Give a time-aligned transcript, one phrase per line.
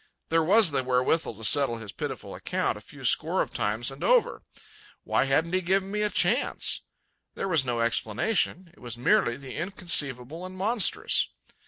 [0.29, 4.03] There was the wherewithal to settle his pitiful account a few score of times and
[4.03, 6.81] over—why hadn't he given me a chance?
[7.35, 11.27] There was no explanation; it was merely the inconceivable and monstrous.